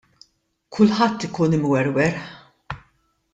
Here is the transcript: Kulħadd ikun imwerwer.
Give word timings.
Kulħadd 0.77 1.25
ikun 1.27 1.57
imwerwer. 1.59 2.19